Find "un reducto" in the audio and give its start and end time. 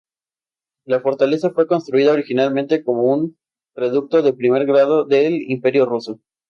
3.03-4.23